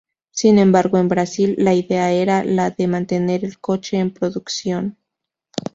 [0.31, 4.97] Sin embargo, en Brasil la idea era la de mantener el coche en producción.